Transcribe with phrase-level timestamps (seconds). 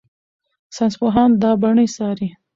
[0.75, 2.27] ساینسپوهان دا بڼې څاري.